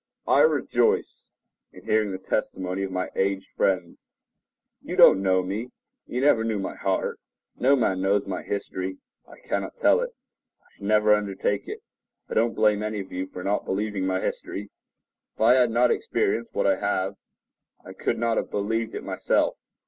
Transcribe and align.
I 0.25 0.39
rejoice 0.39 1.29
in 1.71 1.83
hearing 1.85 2.11
the 2.11 2.17
testimony 2.17 2.81
of 2.81 2.91
my 2.91 3.09
aged 3.15 3.49
friends. 3.55 4.03
You 4.81 4.95
don't 4.95 5.21
know 5.21 5.43
me; 5.43 5.69
you 6.07 6.21
never 6.21 6.43
knew 6.43 6.57
my 6.57 6.73
heart. 6.73 7.19
No 7.55 7.75
man 7.75 8.01
knows 8.01 8.25
my 8.25 8.41
history. 8.41 8.97
I 9.27 9.37
cannot 9.47 9.77
tell 9.77 10.01
it: 10.01 10.09
I 10.59 10.65
shall 10.73 10.87
never 10.87 11.13
undertake 11.13 11.67
it. 11.67 11.81
I 12.27 12.33
don't 12.33 12.55
blame 12.55 12.81
any 12.81 13.03
one 13.03 13.27
for 13.27 13.43
not 13.43 13.63
believing 13.63 14.07
my 14.07 14.19
history. 14.19 14.71
If 15.35 15.41
I 15.41 15.53
had 15.53 15.69
not 15.69 15.91
experienced 15.91 16.55
what 16.55 16.65
I 16.65 16.79
have, 16.79 17.13
I 17.85 17.93
could 17.93 18.17
not 18.17 18.37
have 18.37 18.49
believed 18.49 18.95
it 18.95 19.03
myself. 19.03 19.55